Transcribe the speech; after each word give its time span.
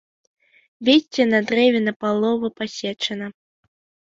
Вецце 0.87 1.21
на 1.33 1.39
дрэве 1.51 1.79
напалову 1.89 2.51
пасечана. 2.63 3.27